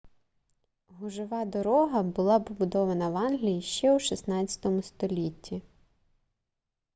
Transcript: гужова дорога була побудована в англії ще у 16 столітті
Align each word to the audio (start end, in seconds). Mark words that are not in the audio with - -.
гужова 0.89 1.45
дорога 1.45 2.03
була 2.03 2.39
побудована 2.39 3.09
в 3.09 3.17
англії 3.17 3.61
ще 3.61 3.95
у 3.95 3.99
16 3.99 4.85
столітті 4.85 5.61